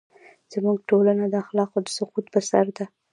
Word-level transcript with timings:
زموږ 0.53 0.77
ټولنه 0.89 1.23
د 1.29 1.33
اخلاقو 1.43 1.77
د 1.83 1.87
سقوط 1.97 2.25
پر 2.33 2.43
سر 2.51 2.65
ده. 2.77 2.85